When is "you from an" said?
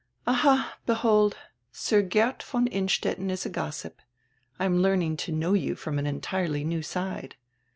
5.53-6.07